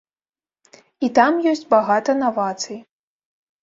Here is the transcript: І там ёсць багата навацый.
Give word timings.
І 1.07 1.11
там 1.21 1.39
ёсць 1.53 1.63
багата 1.77 2.19
навацый. 2.27 2.77